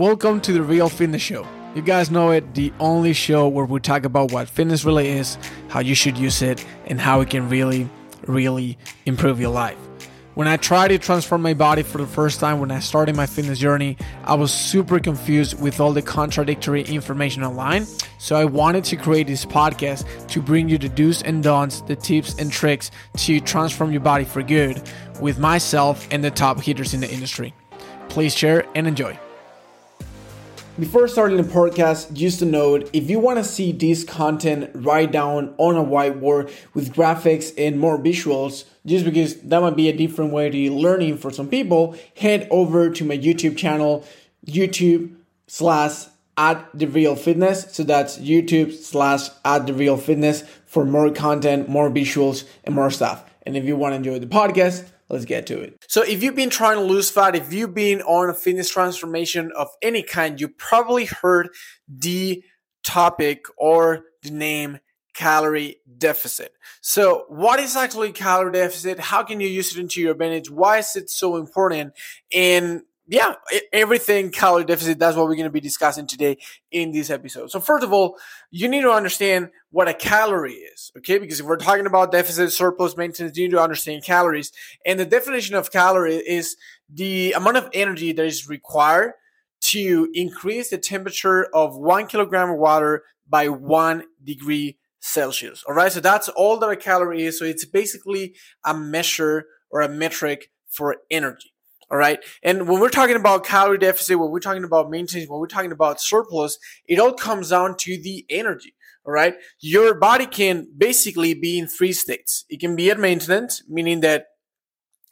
[0.00, 1.46] Welcome to the Real Fitness Show.
[1.74, 5.36] You guys know it, the only show where we talk about what fitness really is,
[5.68, 7.86] how you should use it, and how it can really,
[8.26, 9.76] really improve your life.
[10.36, 13.26] When I tried to transform my body for the first time when I started my
[13.26, 17.84] fitness journey, I was super confused with all the contradictory information online.
[18.16, 21.94] So I wanted to create this podcast to bring you the do's and don'ts, the
[21.94, 24.80] tips and tricks to transform your body for good
[25.20, 27.52] with myself and the top hitters in the industry.
[28.08, 29.18] Please share and enjoy.
[30.80, 35.12] Before starting the podcast, just a note if you want to see this content write
[35.12, 39.92] down on a whiteboard with graphics and more visuals, just because that might be a
[39.94, 44.06] different way to learning for some people, head over to my YouTube channel,
[44.46, 45.14] YouTube
[45.48, 46.06] slash
[46.38, 47.66] at the real fitness.
[47.74, 52.90] So that's YouTube slash at the real fitness for more content, more visuals, and more
[52.90, 53.22] stuff.
[53.42, 55.84] And if you want to enjoy the podcast, let's get to it.
[55.88, 59.52] So, if you've been trying to lose fat, if you've been on a fitness transformation
[59.56, 61.50] of any kind, you probably heard
[61.88, 62.42] the
[62.82, 64.78] topic or the name
[65.14, 66.52] calorie deficit.
[66.80, 68.98] So, what is actually calorie deficit?
[68.98, 70.50] How can you use it into your advantage?
[70.50, 71.92] Why is it so important?
[72.32, 73.34] And yeah,
[73.72, 75.00] everything calorie deficit.
[75.00, 76.38] That's what we're going to be discussing today
[76.70, 77.50] in this episode.
[77.50, 78.16] So, first of all,
[78.52, 81.18] you need to understand what a calorie is, okay?
[81.18, 84.52] Because if we're talking about deficit, surplus, maintenance, you need to understand calories.
[84.86, 86.56] And the definition of calorie is
[86.88, 89.14] the amount of energy that is required
[89.62, 95.64] to increase the temperature of one kilogram of water by one degree Celsius.
[95.66, 97.40] All right, so that's all that a calorie is.
[97.40, 101.52] So, it's basically a measure or a metric for energy.
[101.90, 102.20] All right.
[102.42, 105.72] And when we're talking about calorie deficit, when we're talking about maintenance, when we're talking
[105.72, 108.74] about surplus, it all comes down to the energy.
[109.04, 109.34] All right.
[109.60, 112.44] Your body can basically be in three states.
[112.48, 114.26] It can be at maintenance, meaning that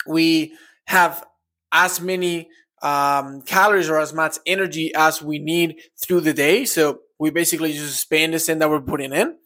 [0.07, 0.55] we
[0.87, 1.25] have
[1.73, 2.49] as many
[2.81, 6.65] um, calories or as much energy as we need through the day.
[6.65, 9.37] So we basically just spend the same that we're putting in.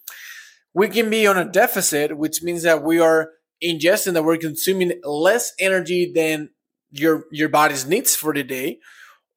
[0.75, 3.31] We can be on a deficit, which means that we are
[3.63, 6.51] ingesting that we're consuming less energy than
[6.93, 8.79] your your body's needs for the day,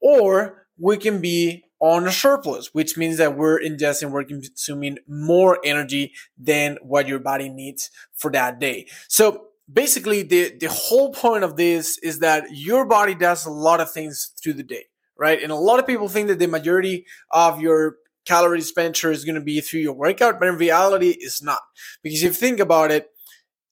[0.02, 5.60] or we can be on a surplus, which means that we're ingesting, we're consuming more
[5.64, 8.88] energy than what your body needs for that day.
[9.08, 13.80] So basically, the the whole point of this is that your body does a lot
[13.80, 14.86] of things through the day,
[15.18, 15.42] right?
[15.42, 19.36] And a lot of people think that the majority of your calorie expenditure is going
[19.36, 21.60] to be through your workout, but in reality, it's not.
[22.02, 23.10] Because if you think about it,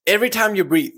[0.05, 0.93] every time you breathe,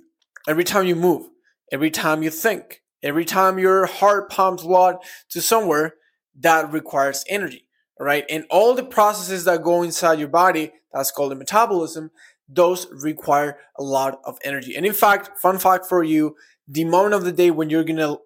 [0.48, 1.30] every time you move,
[1.72, 4.98] every time you think, every time your heart pumps blood
[5.30, 5.96] to somewhere,
[6.40, 7.68] that requires energy,
[8.00, 8.26] right?
[8.30, 12.12] And all the processes that go inside your body, that's called the metabolism,
[12.48, 14.76] those require a lot of energy.
[14.76, 16.36] And in fact, fun fact for you,
[16.68, 18.18] the moment of the day when you're gonna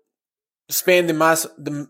[0.69, 1.87] spend the mass the,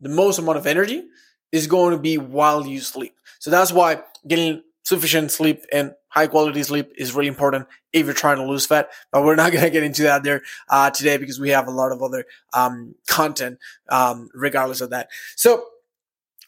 [0.00, 1.04] the most amount of energy
[1.52, 3.14] is going to be while you sleep.
[3.38, 8.14] So that's why getting sufficient sleep and high quality sleep is really important if you're
[8.14, 8.90] trying to lose fat.
[9.10, 11.72] But we're not going to get into that there uh, today because we have a
[11.72, 13.58] lot of other um, content
[13.88, 15.08] um, regardless of that.
[15.36, 15.64] So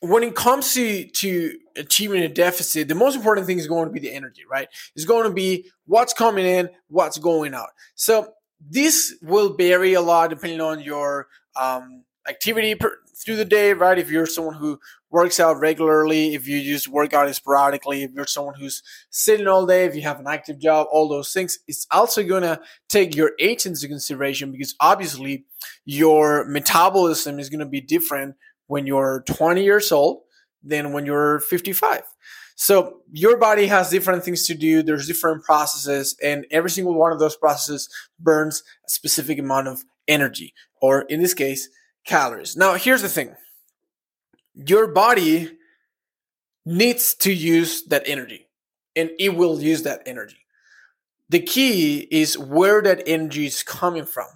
[0.00, 3.92] when it comes to to achieving a deficit, the most important thing is going to
[3.92, 4.68] be the energy, right?
[4.94, 7.70] It's going to be what's coming in, what's going out.
[7.94, 11.28] So this will vary a lot depending on your
[11.60, 13.98] um, activity per, through the day, right?
[13.98, 14.78] If you're someone who
[15.10, 19.66] works out regularly, if you just work out sporadically, if you're someone who's sitting all
[19.66, 23.32] day, if you have an active job, all those things, it's also gonna take your
[23.38, 25.46] age into consideration because obviously
[25.84, 28.36] your metabolism is gonna be different
[28.66, 30.22] when you're 20 years old
[30.62, 32.02] than when you're 55.
[32.56, 34.82] So your body has different things to do.
[34.82, 37.88] There's different processes, and every single one of those processes
[38.18, 41.68] burns a specific amount of energy, or in this case,
[42.06, 42.56] calories.
[42.56, 43.34] Now, here's the thing
[44.54, 45.50] your body
[46.64, 48.48] needs to use that energy,
[48.94, 50.38] and it will use that energy.
[51.28, 54.28] The key is where that energy is coming from,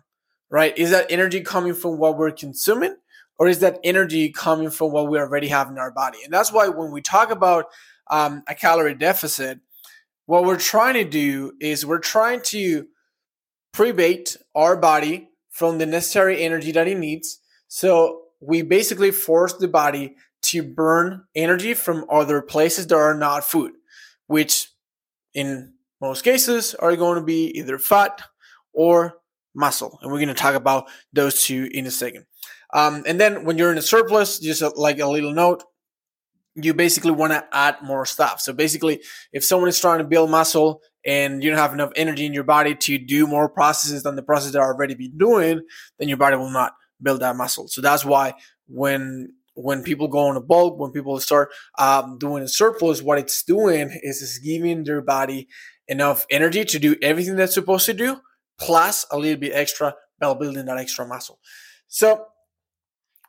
[0.51, 0.77] right?
[0.77, 2.97] Is that energy coming from what we're consuming,
[3.39, 6.19] or is that energy coming from what we already have in our body?
[6.25, 7.67] And that's why when we talk about
[8.11, 9.61] um, a calorie deficit,
[10.27, 12.87] what we're trying to do is we're trying to
[13.73, 17.40] prebate our body from the necessary energy that it needs
[17.73, 23.45] so we basically force the body to burn energy from other places that are not
[23.45, 23.71] food,
[24.27, 24.73] which
[25.35, 28.23] in most cases are going to be either fat
[28.73, 29.15] or
[29.55, 30.01] muscle.
[30.03, 32.27] And we're going to talk about those two in a second.
[32.75, 35.63] Um, and then when you're in a surplus, just a, like a little note,
[36.57, 38.41] you basically want to add more stuff.
[38.41, 39.01] So basically,
[39.33, 42.43] if someone is trying to build muscle and you don't have enough energy in your
[42.43, 45.61] body to do more processes than the processes that are already been doing,
[46.01, 46.73] then your body will not
[47.03, 47.69] build that muscle.
[47.69, 48.35] So that's why
[48.67, 53.19] when when people go on a bulk, when people start um, doing a surplus, what
[53.19, 55.49] it's doing is it's giving their body
[55.89, 58.21] enough energy to do everything that's supposed to do,
[58.59, 61.41] plus a little bit extra while building that extra muscle.
[61.89, 62.27] So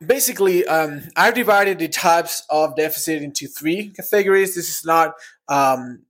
[0.04, 4.54] basically, um, I've divided the types of deficit into three categories.
[4.54, 5.14] This is not
[5.48, 6.04] um,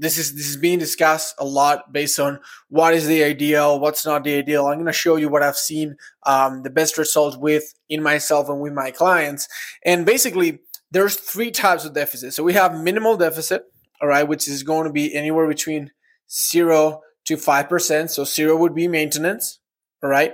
[0.00, 4.06] this is this is being discussed a lot based on what is the ideal, what's
[4.06, 4.66] not the ideal.
[4.66, 8.48] I'm going to show you what I've seen um, the best results with in myself
[8.48, 9.46] and with my clients.
[9.84, 10.60] And basically,
[10.90, 12.32] there's three types of deficit.
[12.32, 13.64] So we have minimal deficit,
[14.00, 15.90] all right, which is going to be anywhere between
[16.32, 18.10] zero to five percent.
[18.10, 19.60] So zero would be maintenance,
[20.02, 20.32] all right.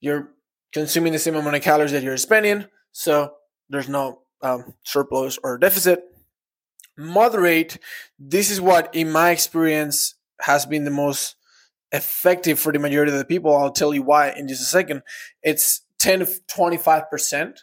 [0.00, 0.32] You're
[0.72, 3.34] consuming the same amount of calories that you're spending, so
[3.68, 6.09] there's no um, surplus or deficit
[7.00, 7.78] moderate,
[8.18, 11.36] this is what, in my experience, has been the most
[11.92, 13.56] effective for the majority of the people.
[13.56, 15.02] I'll tell you why in just a second.
[15.42, 17.58] It's 10 to 25%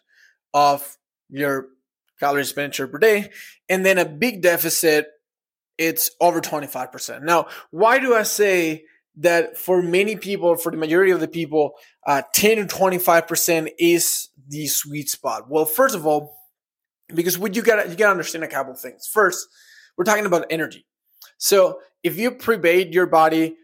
[0.54, 0.98] of
[1.30, 1.68] your
[2.20, 3.30] calorie expenditure per day.
[3.70, 5.08] And then a big deficit,
[5.78, 7.24] it's over 25%.
[7.24, 8.86] Now, why do I say
[9.18, 11.74] that for many people, for the majority of the people,
[12.06, 15.50] uh, 10 to 25% is the sweet spot?
[15.50, 16.37] Well, first of all,
[17.14, 19.08] because what you got you got to understand a couple things.
[19.08, 19.48] First,
[19.98, 20.86] we're talking about energy.
[21.38, 23.56] So if you private your body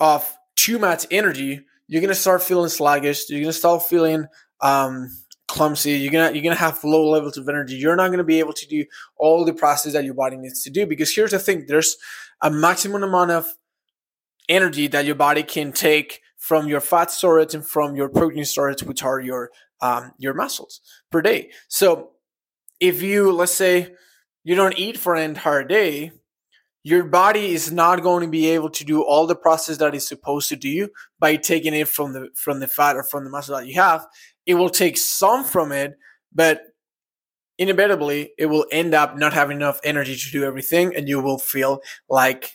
[0.00, 3.28] of too much energy, you're gonna start feeling sluggish.
[3.30, 4.26] You're gonna start feeling
[4.60, 5.08] um,
[5.46, 5.92] clumsy.
[5.92, 7.76] You're gonna you're gonna have low levels of energy.
[7.76, 8.84] You're not gonna be able to do
[9.16, 10.86] all the process that your body needs to do.
[10.86, 11.96] Because here's the thing: there's
[12.42, 13.46] a maximum amount of
[14.48, 18.82] energy that your body can take from your fat storage and from your protein storage,
[18.82, 19.50] which are your
[19.80, 21.50] um, your muscles per day.
[21.68, 22.10] So
[22.80, 23.94] if you let's say
[24.44, 26.12] you don't eat for an entire day
[26.84, 30.08] your body is not going to be able to do all the process that it's
[30.08, 30.88] supposed to do
[31.18, 34.06] by taking it from the from the fat or from the muscle that you have.
[34.46, 35.94] It will take some from it
[36.32, 36.62] but
[37.58, 41.38] inevitably it will end up not having enough energy to do everything and you will
[41.38, 42.52] feel like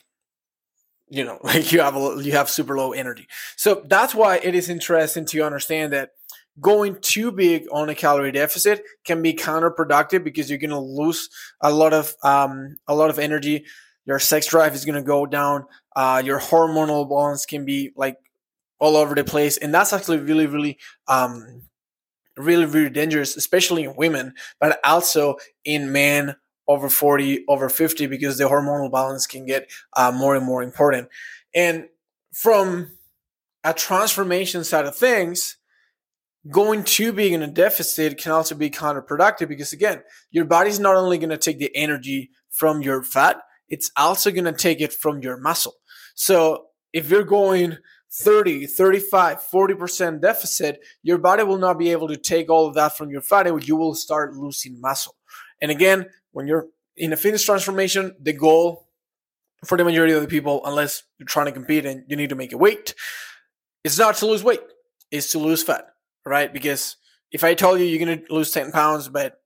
[1.09, 3.27] you know like you have a, you have super low energy.
[3.55, 6.11] So that's why it is interesting to understand that
[6.59, 11.29] going too big on a calorie deficit can be counterproductive because you're going to lose
[11.61, 13.65] a lot of um, a lot of energy.
[14.05, 15.65] Your sex drive is going to go down.
[15.95, 18.17] Uh, your hormonal balance can be like
[18.79, 20.77] all over the place, and that's actually really, really,
[21.07, 21.63] um,
[22.35, 26.35] really, really dangerous, especially in women, but also in men
[26.67, 31.09] over 40, over 50, because the hormonal balance can get uh, more and more important.
[31.53, 31.87] And
[32.33, 32.91] from
[33.63, 35.57] a transformation side of things,
[36.49, 40.95] going too big in a deficit can also be counterproductive because again your body's not
[40.95, 43.37] only going to take the energy from your fat
[43.69, 45.73] it's also going to take it from your muscle.
[46.15, 47.77] So if you're going
[48.11, 52.97] 30 35 40% deficit your body will not be able to take all of that
[52.97, 55.15] from your fat and you will start losing muscle.
[55.61, 56.67] And again when you're
[56.97, 58.89] in a fitness transformation the goal
[59.65, 62.35] for the majority of the people unless you're trying to compete and you need to
[62.35, 62.93] make a weight
[63.85, 64.61] is not to lose weight
[65.09, 65.92] is to lose fat
[66.25, 66.51] right?
[66.51, 66.97] Because
[67.31, 69.41] if I tell you you're going to lose 10 pounds, but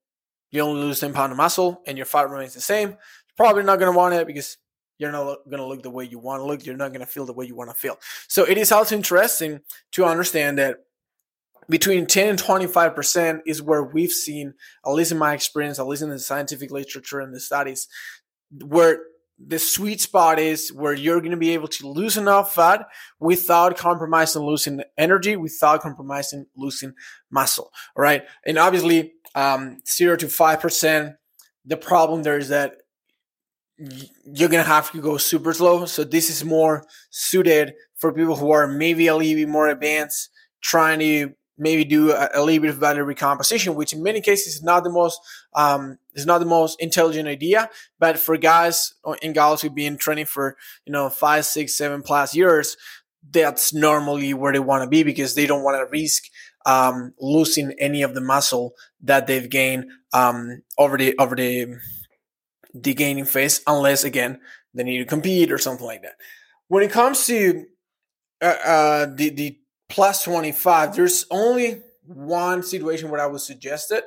[0.52, 2.98] you only lose 10 pounds of muscle and your fat remains the same, you're
[3.36, 4.58] probably not going to want it because
[4.98, 6.66] you're not going to look the way you want to look.
[6.66, 8.00] You're not going to feel the way you want to feel.
[8.28, 10.78] So it is also interesting to understand that
[11.70, 14.54] between 10 and 25% is where we've seen,
[14.86, 17.88] at least in my experience, at least in the scientific literature and the studies,
[18.64, 19.02] where
[19.40, 22.88] the sweet spot is where you're going to be able to lose enough fat
[23.20, 26.94] without compromising losing energy, without compromising losing
[27.30, 27.72] muscle.
[27.96, 28.24] All right.
[28.46, 31.16] And obviously, um, zero to 5%,
[31.66, 32.78] the problem there is that
[33.78, 35.86] you're going to have to go super slow.
[35.86, 40.30] So this is more suited for people who are maybe a little bit more advanced,
[40.62, 44.56] trying to maybe do a, a little bit of body recomposition, which in many cases
[44.56, 45.20] is not the most
[45.54, 47.70] um, is not the most intelligent idea.
[48.00, 52.36] But for guys and gals who've been training for you know five, six, seven plus
[52.36, 52.78] years,
[53.30, 56.24] that's normally where they want to be because they don't want to risk
[56.66, 61.78] um, losing any of the muscle that they've gained um, over the over the
[62.74, 64.40] the gaining phase, unless again
[64.74, 66.16] they need to compete or something like that.
[66.68, 67.66] When it comes to
[68.42, 69.60] uh, uh, the the
[69.90, 74.04] plus 25, there's only one situation where I would suggest it.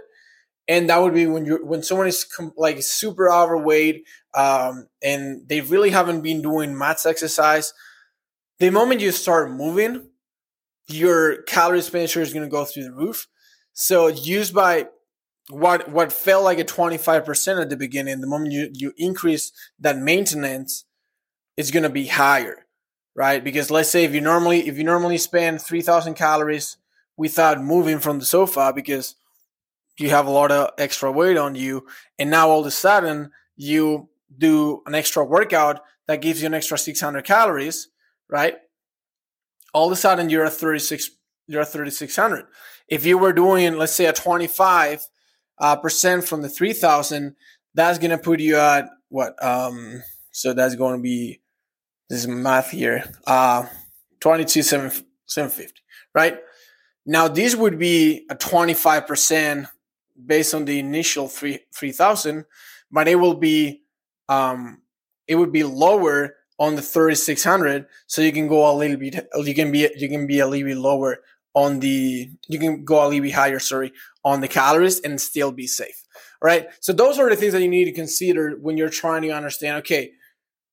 [0.69, 5.49] And that would be when you when someone is com- like super overweight um, and
[5.49, 7.73] they really haven't been doing max exercise.
[8.61, 10.11] The moment you start moving,
[10.87, 13.27] your calorie expenditure is going to go through the roof.
[13.73, 14.87] So used by
[15.49, 19.99] what what felt like a 25% at the beginning, the moment you, you increase that
[19.99, 20.85] maintenance,
[21.57, 22.67] it's going to be higher
[23.15, 23.43] right?
[23.43, 26.77] Because let's say if you normally if you normally spend 3000 calories
[27.17, 29.17] without moving from the sofa because
[29.99, 31.87] you have a lot of extra weight on you,
[32.19, 36.55] and now all of a sudden you do an extra workout that gives you an
[36.55, 37.89] extra 600 calories,
[38.29, 38.57] right?
[39.75, 41.11] All of a sudden you're at 36,
[41.47, 42.47] you're at 3600.
[42.89, 45.07] If you were doing, let's say, a 25
[45.59, 47.37] uh, percent from the 3000,
[47.75, 49.43] that's gonna put you at what?
[49.45, 51.41] Um, so that's going to be
[52.11, 53.05] this is math here.
[53.27, 53.67] Uh,
[54.19, 55.81] 22 750,
[56.13, 56.41] right?
[57.07, 59.69] Now this would be a 25%
[60.27, 62.45] based on the initial 3 3000,
[62.91, 63.85] but it will be
[64.29, 64.83] um,
[65.27, 69.55] it would be lower on the 3600 so you can go a little bit you
[69.55, 71.21] can be you can be a little bit lower
[71.55, 73.93] on the you can go a little bit higher sorry
[74.25, 76.05] on the calories and still be safe
[76.43, 79.31] right so those are the things that you need to consider when you're trying to
[79.31, 80.13] understand okay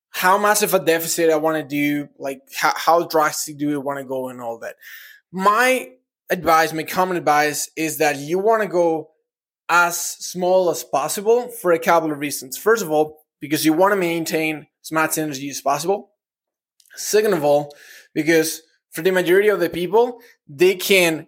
[0.09, 3.81] how much of a deficit i want to do like how, how drastic do you
[3.81, 4.75] want to go and all that.
[5.31, 5.89] My
[6.29, 9.11] advice my common advice is that you want to go
[9.69, 12.57] as small as possible for a couple of reasons.
[12.57, 16.11] First of all because you want to maintain as much energy as possible.
[16.95, 17.73] Second of all,
[18.13, 21.27] because for the majority of the people, they can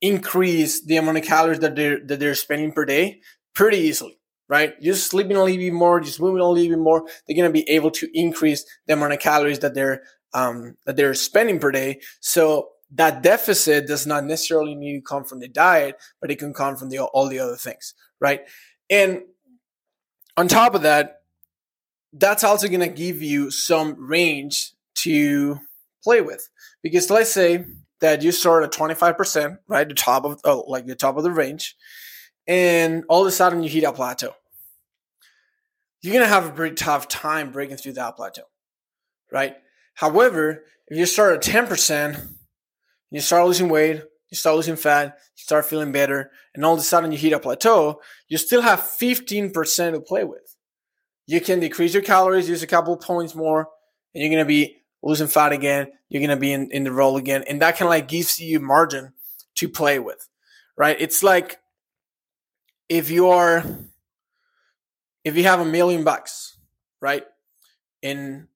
[0.00, 3.20] increase the amount of calories that they're that they're spending per day
[3.54, 4.80] pretty easily, right?
[4.80, 7.68] Just sleeping a little bit more, just moving a little bit more, they're gonna be
[7.68, 10.02] able to increase the amount of calories that they're
[10.34, 12.00] um, that they're spending per day.
[12.20, 16.52] So that deficit does not necessarily need to come from the diet, but it can
[16.52, 18.42] come from the all the other things, right?
[18.90, 19.22] And
[20.36, 21.22] on top of that,
[22.12, 25.60] that's also to give you some range to
[26.02, 26.48] play with.
[26.82, 27.64] Because let's say
[28.00, 29.88] that you start at 25%, right?
[29.88, 31.76] The top of, oh, like the top of the range.
[32.46, 34.34] And all of a sudden you hit a plateau.
[36.02, 38.44] You're to have a pretty tough time breaking through that plateau,
[39.32, 39.56] right?
[39.94, 42.28] However, if you start at 10%,
[43.10, 46.80] you start losing weight, you start losing fat, you start feeling better, and all of
[46.80, 50.46] a sudden you hit a plateau, you still have 15% to play with
[51.26, 53.68] you can decrease your calories, use a couple points more,
[54.14, 55.88] and you're gonna be losing fat again.
[56.08, 59.12] You're gonna be in, in the roll again, and that of like gives you margin
[59.56, 60.28] to play with,
[60.76, 60.96] right?
[60.98, 61.58] It's like
[62.88, 63.64] if you are
[65.24, 66.56] if you have a million bucks,
[67.00, 67.24] right,
[68.02, 68.46] and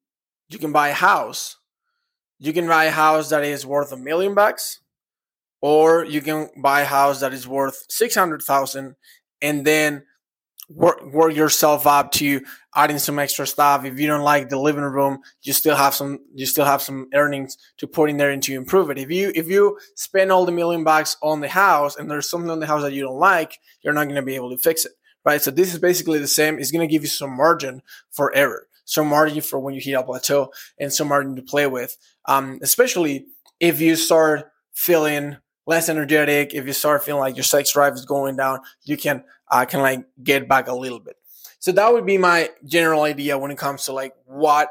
[0.48, 1.56] you can buy a house,
[2.38, 4.80] you can buy a house that is worth a million bucks,
[5.60, 8.94] or you can buy a house that is worth six hundred thousand,
[9.42, 10.04] and then
[10.74, 12.40] work work yourself up to
[12.74, 13.84] adding some extra stuff.
[13.84, 17.08] If you don't like the living room, you still have some you still have some
[17.14, 18.98] earnings to put in there and to improve it.
[18.98, 22.50] If you if you spend all the million bucks on the house and there's something
[22.50, 24.84] on the house that you don't like, you're not going to be able to fix
[24.84, 24.92] it,
[25.24, 25.42] right?
[25.42, 26.58] So this is basically the same.
[26.58, 29.94] It's going to give you some margin for error, some margin for when you hit
[29.94, 31.96] a plateau, and some margin to play with.
[32.26, 33.26] Um, especially
[33.58, 35.36] if you start feeling
[35.70, 39.22] less energetic, if you start feeling like your sex drive is going down, you can
[39.48, 41.14] uh, can like get back a little bit.
[41.60, 44.68] So that would be my general idea when it comes to like what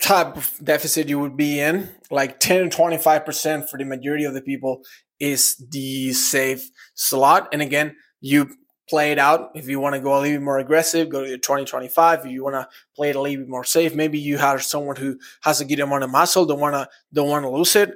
[0.00, 1.90] type of deficit you would be in.
[2.10, 4.82] Like 10 to 25% for the majority of the people
[5.18, 7.48] is the safe slot.
[7.52, 8.56] And again, you
[8.88, 9.50] play it out.
[9.54, 12.20] If you want to go a little bit more aggressive, go to the 2025.
[12.24, 14.96] If you want to play it a little bit more safe, maybe you have someone
[14.96, 17.90] who has a good amount of muscle, don't want to don't want to lose it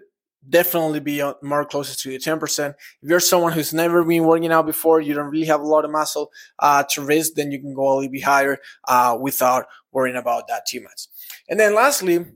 [0.48, 2.70] definitely be more closer to the 10%.
[2.70, 5.84] If you're someone who's never been working out before, you don't really have a lot
[5.84, 8.58] of muscle uh, to risk, then you can go a little bit higher
[8.88, 11.06] uh, without worrying about that too much.
[11.48, 12.26] And then lastly,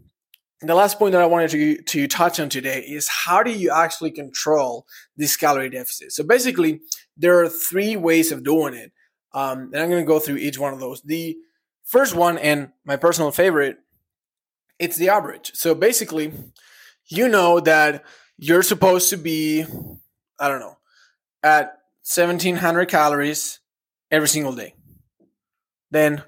[0.61, 3.71] the last point that I wanted to, to touch on today is how do you
[3.71, 4.87] actually control
[5.17, 6.13] this calorie deficit?
[6.13, 6.81] So basically,
[7.17, 8.93] there are three ways of doing it.
[9.33, 11.03] Um, and I'm going to go through each one of those.
[11.03, 11.37] The
[11.85, 13.79] first one, and my personal favorite,
[14.79, 15.53] it's the average.
[15.55, 16.33] So basically,
[17.09, 18.05] you know that
[18.37, 19.65] you're supposed to be,
[20.39, 20.77] I don't know,
[21.43, 23.61] at 1700 calories
[24.11, 24.75] every single day.
[25.91, 26.23] Then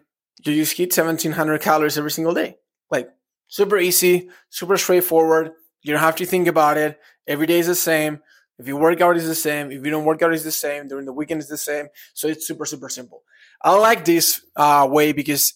[0.45, 2.57] you just eat 1700 calories every single day.
[2.91, 3.11] Like
[3.49, 5.53] super easy, super straightforward.
[5.83, 6.99] You don't have to think about it.
[7.27, 8.21] Every day is the same.
[8.59, 9.71] If you work out, is the same.
[9.73, 10.87] If you don't work out, is the same.
[10.87, 11.89] During the weekend, is the same.
[12.13, 13.23] So it's super, super simple.
[13.63, 15.55] I like this uh, way because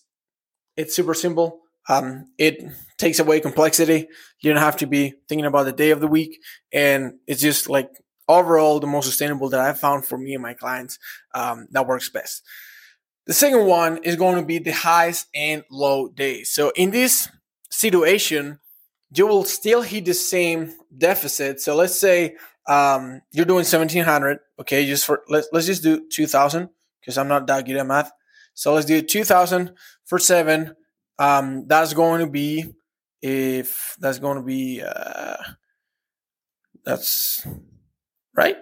[0.75, 1.61] it's super simple.
[1.89, 2.63] Um, it
[2.99, 4.09] takes away complexity.
[4.41, 6.41] You don't have to be thinking about the day of the week.
[6.73, 7.91] And it's just like
[8.29, 10.99] overall the most sustainable that I've found for me and my clients
[11.35, 12.43] um, that works best.
[13.27, 16.51] The second one is going to be the highs and low days.
[16.51, 17.29] So in this
[17.71, 18.59] situation,
[19.15, 21.61] you will still hit the same deficit.
[21.61, 22.37] So let's say
[22.67, 24.39] um, you're doing 1700.
[24.61, 26.69] Okay, just for let's let's just do 2000
[27.01, 28.11] because I'm not that good at math.
[28.55, 29.73] So let's do 2000
[30.05, 30.75] for seven
[31.19, 32.67] um, that's going to be
[33.23, 35.37] if that's going to be uh,
[36.85, 37.47] that's
[38.37, 38.57] right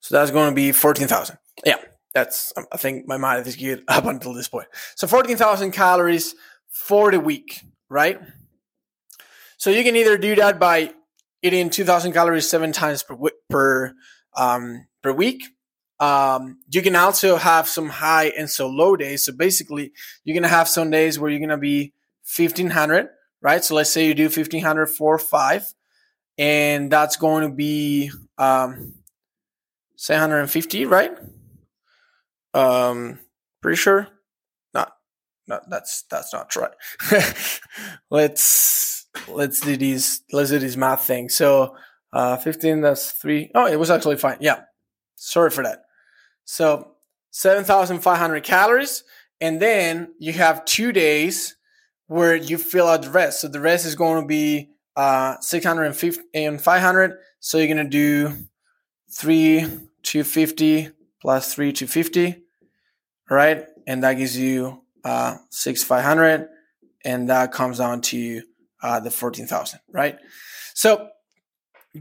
[0.00, 1.38] So that's going to be 14,000.
[1.64, 1.76] Yeah,
[2.14, 4.68] that's, I think my math is good up until this point.
[4.96, 6.34] So 14,000 calories
[6.68, 8.20] for the week, right?
[9.58, 10.92] So you can either do that by
[11.42, 13.16] eating 2,000 calories seven times per,
[13.50, 13.94] per,
[14.36, 15.44] um, per week.
[16.00, 19.24] Um, you can also have some high and so low days.
[19.24, 19.92] So basically,
[20.24, 21.92] you're to have some days where you're to be
[22.36, 23.08] 1,500,
[23.40, 23.64] right?
[23.64, 25.72] So let's say you do 1,500 for five,
[26.36, 28.94] and that's going to be um,
[29.96, 31.12] 750, right?
[32.54, 33.18] Um,
[33.60, 34.08] pretty sure.
[34.72, 34.92] Not,
[35.46, 36.72] not that's that's not right.
[38.10, 41.28] let's let's do these let's do this math thing.
[41.28, 41.76] So
[42.12, 43.50] uh, 15 that's three.
[43.54, 44.38] Oh, it was actually fine.
[44.40, 44.62] Yeah,
[45.16, 45.82] sorry for that.
[46.50, 46.92] So
[47.30, 49.04] 7,500 calories,
[49.38, 51.56] and then you have two days
[52.06, 53.42] where you fill out the rest.
[53.42, 57.18] So the rest is going to be uh, 650 and 500.
[57.38, 58.48] So you're going to do
[59.10, 59.60] three
[60.02, 60.90] 250
[61.20, 62.42] plus 3 250
[63.30, 66.48] right and that gives you uh 6 500
[67.04, 68.42] and that comes down to
[68.82, 70.18] uh, the 14000 right
[70.74, 71.08] so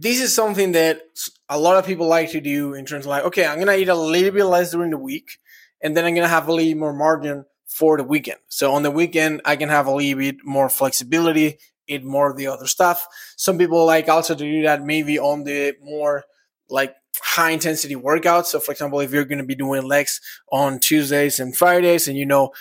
[0.01, 1.01] this is something that
[1.49, 3.89] a lot of people like to do in terms of like okay i'm gonna eat
[3.89, 5.39] a little bit less during the week
[5.81, 8.91] and then i'm gonna have a little more margin for the weekend so on the
[8.91, 13.07] weekend i can have a little bit more flexibility eat more of the other stuff
[13.35, 16.23] some people like also to do that maybe on the more
[16.69, 18.45] like high intensity workouts.
[18.45, 22.25] So, for example, if you're to be doing legs on Tuesdays and Fridays and you
[22.25, 22.51] know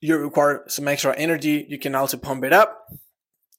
[0.00, 2.86] you require some extra energy, you can also pump it up.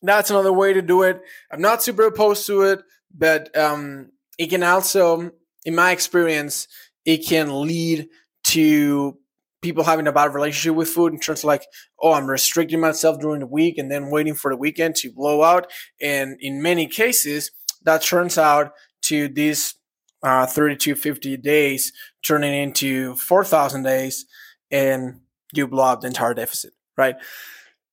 [0.01, 1.21] That's another way to do it.
[1.51, 5.31] I'm not super opposed to it, but um, it can also,
[5.65, 6.67] in my experience,
[7.05, 8.09] it can lead
[8.45, 9.17] to
[9.61, 11.65] people having a bad relationship with food in terms of like,
[12.01, 15.41] oh, I'm restricting myself during the week and then waiting for the weekend to blow
[15.41, 15.71] out.
[15.99, 17.51] And in many cases,
[17.83, 19.75] that turns out to these
[20.23, 24.25] uh, 3250 days turning into 4000 days
[24.71, 25.21] and
[25.53, 27.15] you blow up the entire deficit right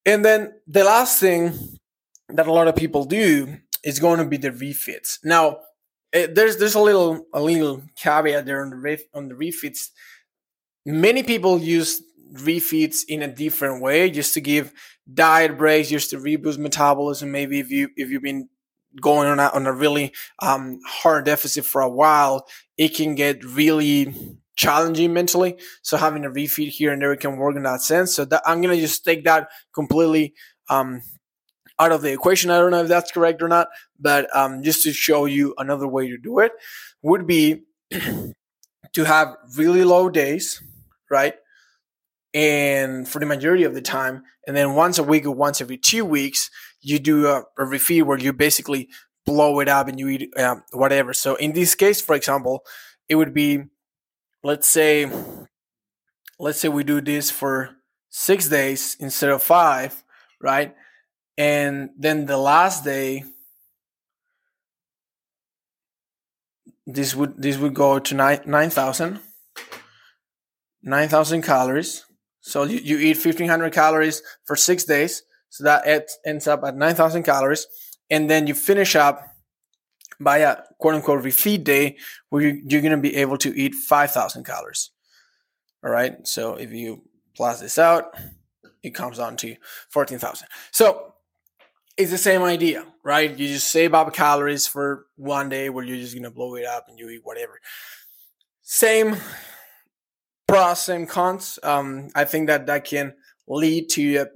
[0.07, 1.53] and then the last thing
[2.29, 5.59] that a lot of people do is going to be the refeeds now
[6.13, 9.35] it, eh, there's there's a little a little caveat there on the ref, on the
[9.35, 9.89] refeeds
[10.87, 12.03] many people use
[12.35, 14.73] refeeds in a different way just to give
[15.13, 18.49] diet breaks just to reboost metabolism maybe if you if you've been
[19.01, 23.45] going on a, on a really um, hard deficit for a while, it can get
[23.45, 24.15] really
[24.57, 25.57] challenging mentally.
[25.83, 28.15] So having a refeed here and there can work in that sense.
[28.15, 30.35] So that I'm gonna just take that completely
[30.71, 31.03] um,
[31.79, 32.51] out of the equation.
[32.51, 35.89] I don't know if that's correct or not, but um, just to show you another
[35.89, 36.53] way to do it
[37.03, 40.63] would be to have really low days,
[41.11, 41.35] right?
[42.33, 45.79] And for the majority of the time, and then once a week or once every
[45.79, 48.89] two weeks, you do a, a refeed where you basically
[49.25, 51.13] blow it up and you eat um, whatever.
[51.15, 52.65] So in this case, for example,
[53.09, 53.65] it would be,
[54.43, 55.11] let's say,
[56.39, 57.77] let's say we do this for
[58.11, 60.05] six days instead of five,
[60.41, 60.75] right?
[61.37, 63.25] And then the last day,
[66.87, 69.20] this would this would go to nine nine thousand.
[70.85, 72.05] 9,000 calories.
[72.40, 75.23] So you, you eat 1,500 calories for six days.
[75.49, 77.66] So that it ends up at 9,000 calories.
[78.11, 79.23] And then you finish up
[80.20, 81.97] by a quote unquote refeed day
[82.29, 84.90] where you, you're going to be able to eat 5,000 calories.
[85.83, 86.27] All right.
[86.27, 87.03] So if you
[87.35, 88.14] plus this out,
[88.83, 89.57] it comes down to
[89.90, 90.47] 14,000.
[90.70, 91.13] So
[91.97, 93.31] it's the same idea, right?
[93.31, 96.87] You just save up calories for one day where you're just to blow it up
[96.89, 97.61] and you eat whatever.
[98.63, 99.17] Same
[100.49, 101.59] pros, same cons.
[101.63, 103.15] Um, I think that that can
[103.47, 104.27] lead to a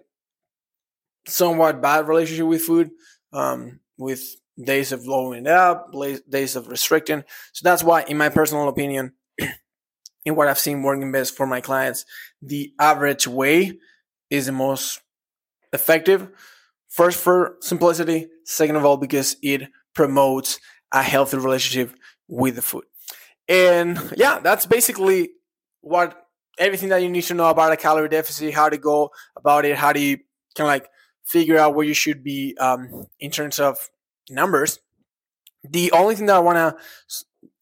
[1.26, 2.90] somewhat bad relationship with food,
[3.32, 4.22] um, with
[4.62, 5.92] days of blowing it up,
[6.28, 7.24] days of restricting.
[7.52, 9.14] So that's why, in my personal opinion,
[10.24, 12.04] in what I've seen working best for my clients,
[12.40, 13.78] the average way
[14.30, 15.00] is the most
[15.72, 16.28] effective.
[16.88, 18.28] First, for simplicity.
[18.44, 20.58] Second of all, because it promotes
[20.92, 21.94] a healthy relationship
[22.28, 22.84] with the food.
[23.48, 25.30] And yeah, that's basically
[25.80, 26.26] what
[26.58, 29.76] everything that you need to know about a calorie deficit, how to go about it,
[29.76, 30.18] how do you
[30.56, 30.88] kind of like
[31.24, 33.76] figure out where you should be um, in terms of
[34.30, 34.80] numbers.
[35.62, 36.82] The only thing that I want to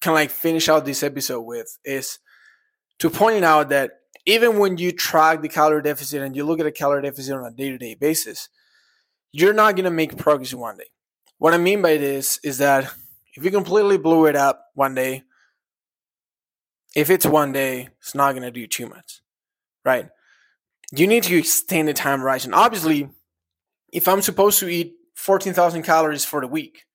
[0.01, 2.19] kind of like finish out this episode with is
[3.01, 3.91] to point out that
[4.25, 7.45] even when you track the calorie deficit and you look at a calorie deficit on
[7.45, 8.49] a day to day basis,
[9.39, 10.89] you're not going to make progress one day.
[11.37, 12.85] What I mean by this is that
[13.35, 15.25] if you completely blew it up one day,
[16.95, 19.21] if it's one day, it's not going to do too much,
[19.85, 20.09] right?
[20.91, 22.55] You need to extend the time horizon.
[22.55, 23.11] Obviously,
[23.93, 26.87] if I'm supposed to eat 14,000 calories for the week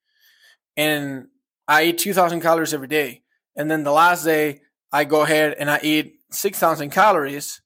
[0.76, 1.28] and
[1.68, 3.22] I eat 2,000 calories every day,
[3.56, 7.62] and then the last day I go ahead and I eat 6,000 calories.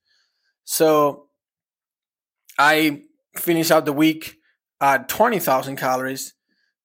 [0.66, 1.30] So
[2.60, 3.04] I
[3.38, 4.38] finish out the week
[4.82, 6.34] Uh, at 20,000 calories.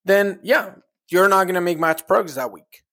[0.05, 0.75] Then, yeah,
[1.09, 2.83] you're not going to make much progress that week.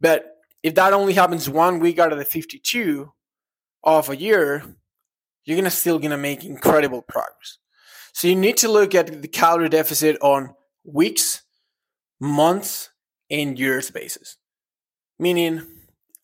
[0.00, 0.24] But
[0.62, 3.12] if that only happens one week out of the 52
[3.84, 4.64] of a year,
[5.44, 7.58] you're gonna still gonna make incredible progress.
[8.12, 11.42] So you need to look at the calorie deficit on weeks,
[12.20, 12.90] months,
[13.30, 14.36] and years basis.
[15.18, 15.62] Meaning,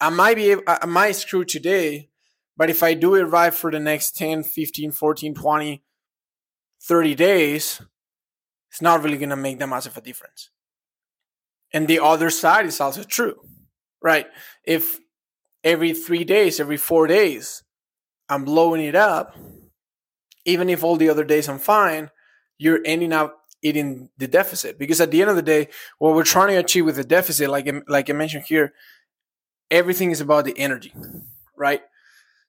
[0.00, 2.11] I might be I might screw today,
[2.57, 5.83] but if I do it right for the next 10, 15, 14, 20,
[6.83, 7.81] 30 days,
[8.77, 10.51] it's not really gonna make that much of a difference.
[11.73, 13.41] And the other side is also true,
[14.03, 14.27] right?
[14.65, 15.01] If
[15.65, 17.62] every three days, every four days,
[18.29, 19.35] I'm blowing it up,
[20.45, 22.11] even if all the other days I'm fine,
[22.59, 24.79] you're ending up eating the deficit.
[24.79, 27.49] Because at the end of the day, what we're trying to achieve with the deficit,
[27.49, 28.75] like like I mentioned here,
[29.71, 30.93] everything is about the energy,
[31.57, 31.81] right?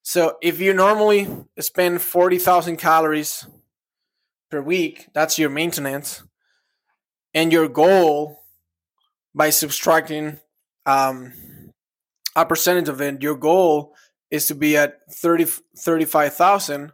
[0.04, 3.48] So if you normally spend forty thousand calories
[4.50, 6.24] per week, that's your maintenance,
[7.34, 8.44] and your goal
[9.36, 10.40] by subtracting
[10.86, 11.34] um,
[12.36, 13.94] a percentage of it, your goal
[14.32, 15.46] is to be at 30,
[15.78, 16.92] 35,000,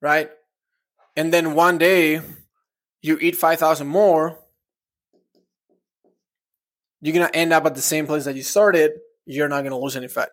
[0.00, 0.30] right?
[1.16, 2.20] And then one day
[3.02, 4.38] you eat 5,000 more,
[7.00, 8.92] you're going to end up at the same place that you started.
[9.24, 10.30] You're not going to lose any fat.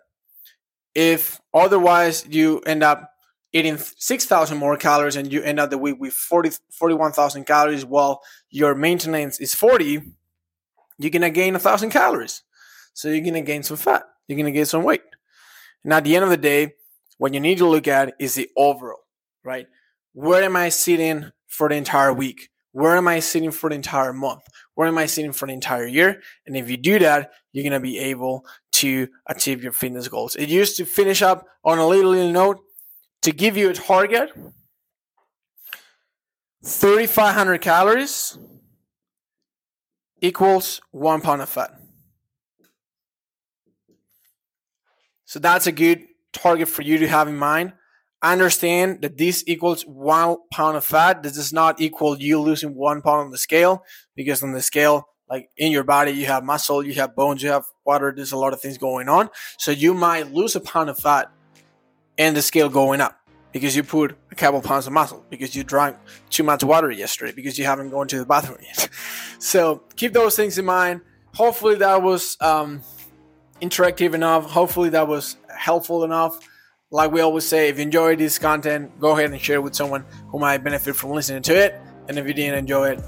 [0.96, 3.12] If otherwise you end up
[3.56, 8.22] eating 6,000 more calories and you end up the week with 40, 41,000 calories while
[8.50, 10.02] your maintenance is 40,
[10.98, 12.44] you're going to gain 1,000 calories.
[12.94, 14.04] So you're going to gain some fat.
[14.28, 15.04] You're going to gain some weight.
[15.86, 16.74] And at the end of the day,
[17.18, 19.06] what you need to look at is the overall,
[19.42, 19.68] right?
[20.12, 22.50] Where am I sitting for the entire week?
[22.74, 24.42] Where am I sitting for the entire month?
[24.74, 26.22] Where am I sitting for the entire year?
[26.46, 30.36] And if you do that, you're going to be able to achieve your fitness goals.
[30.36, 32.65] It used to finish up on a little, little note
[33.26, 34.30] to give you a target
[36.64, 38.38] 3,500 calories
[40.22, 41.72] equals one pound of fat.
[45.26, 47.74] So that's a good target for you to have in mind.
[48.22, 51.24] Understand that this equals one pound of fat.
[51.24, 53.84] This does not equal you losing one pound on the scale
[54.16, 57.50] because on the scale, like in your body, you have muscle, you have bones, you
[57.50, 58.14] have water.
[58.16, 59.32] There's a lot of things going on.
[59.58, 61.32] So you might lose a pound of fat
[62.18, 63.20] and the scale going up
[63.52, 65.98] because you put a couple pounds of muscle because you drank
[66.30, 68.90] too much water yesterday because you haven't gone to the bathroom yet.
[69.40, 71.02] so keep those things in mind.
[71.34, 72.82] Hopefully that was um,
[73.62, 74.50] interactive enough.
[74.50, 76.40] Hopefully, that was helpful enough.
[76.92, 79.76] Like we always say, if you enjoyed this content, go ahead and share it with
[79.76, 81.76] someone who might benefit from listening to it.
[82.08, 83.02] And if you didn't enjoy it,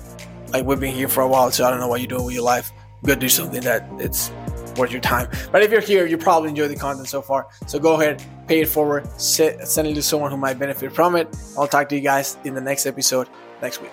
[0.49, 2.33] like we've been here for a while, so I don't know what you're doing with
[2.33, 2.71] your life.
[3.05, 4.31] Go do something that it's
[4.77, 5.29] worth your time.
[5.51, 7.47] But if you're here, you probably enjoy the content so far.
[7.67, 11.27] So go ahead, pay it forward, send it to someone who might benefit from it.
[11.57, 13.27] I'll talk to you guys in the next episode
[13.61, 13.91] next week.